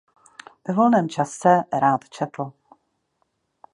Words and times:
Ve 0.67 0.73
volném 0.73 1.09
čase 1.09 1.63
rád 1.79 2.09
četl. 2.09 2.51